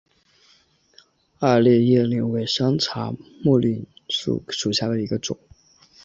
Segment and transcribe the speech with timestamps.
[1.37, 3.85] 二列叶柃为山茶科柃木
[4.49, 5.37] 属下的一个种。